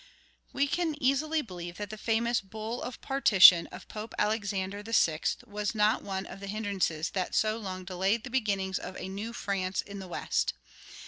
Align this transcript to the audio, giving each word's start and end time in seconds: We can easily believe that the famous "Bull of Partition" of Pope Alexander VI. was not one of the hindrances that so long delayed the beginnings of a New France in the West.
We 0.51 0.65
can 0.67 0.95
easily 0.99 1.43
believe 1.43 1.77
that 1.77 1.91
the 1.91 1.95
famous 1.99 2.41
"Bull 2.41 2.81
of 2.81 2.99
Partition" 3.01 3.67
of 3.67 3.87
Pope 3.87 4.15
Alexander 4.17 4.81
VI. 4.87 5.19
was 5.45 5.75
not 5.75 6.01
one 6.01 6.25
of 6.25 6.39
the 6.39 6.47
hindrances 6.47 7.11
that 7.11 7.35
so 7.35 7.59
long 7.59 7.85
delayed 7.85 8.23
the 8.23 8.31
beginnings 8.31 8.79
of 8.79 8.97
a 8.97 9.07
New 9.07 9.31
France 9.31 9.79
in 9.79 9.99
the 9.99 10.07
West. 10.07 10.55